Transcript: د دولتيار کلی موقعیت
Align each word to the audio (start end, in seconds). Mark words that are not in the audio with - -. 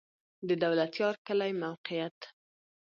د 0.47 0.49
دولتيار 0.63 1.15
کلی 1.27 1.51
موقعیت 1.63 2.17